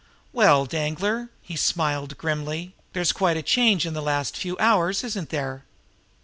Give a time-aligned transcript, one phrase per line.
[0.33, 5.29] "Well, Danglar," he smiled grimly, "there's quite a change in the last few hours, isn't
[5.29, 5.63] there?"